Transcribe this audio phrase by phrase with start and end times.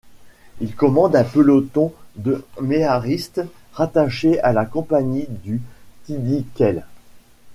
[0.61, 3.41] Il commande un peloton de méharistes
[3.73, 5.61] rattaché à la compagnie du
[6.05, 6.81] Tidikelt.